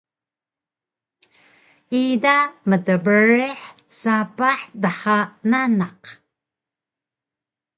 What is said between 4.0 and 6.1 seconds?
sapah dha nanaq